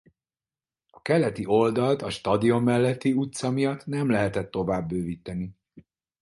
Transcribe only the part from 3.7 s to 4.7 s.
nem lehetett